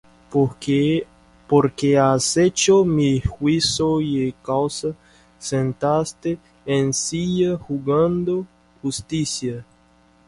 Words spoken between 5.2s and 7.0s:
Sentástete en